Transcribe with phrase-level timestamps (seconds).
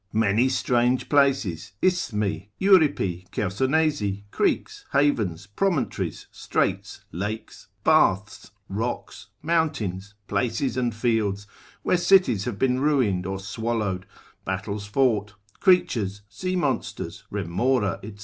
[0.13, 10.75] Many strange places, Isthmi, Euripi, Chersonesi, creeks, havens, promontories, straits, Lakes, baths, rocks, mountains, places,
[10.75, 11.45] and fields,
[11.83, 14.07] where cities have been ruined or swallowed,
[14.43, 18.15] battles fought, creatures, sea monsters, remora, &c.